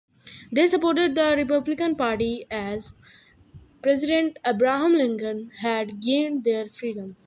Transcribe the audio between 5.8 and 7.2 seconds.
gained their freedom.